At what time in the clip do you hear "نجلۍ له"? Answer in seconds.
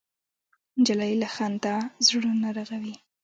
0.79-1.27